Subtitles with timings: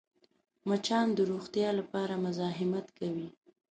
[0.67, 3.27] مچان د روغتیا لپاره مزاحمت کوي